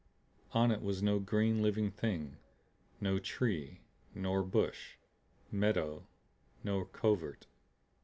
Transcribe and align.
On 0.53 0.71
it 0.71 0.81
was 0.81 1.03
no 1.03 1.19
green 1.19 1.61
living 1.61 1.91
thing 1.91 2.37
no 2.99 3.19
tree 3.19 3.81
nor 4.15 4.41
bush, 4.41 4.95
meadow 5.51 6.07
nor 6.63 6.85
covert. 6.87 7.45